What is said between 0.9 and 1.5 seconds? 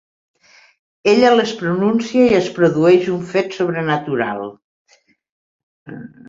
Ella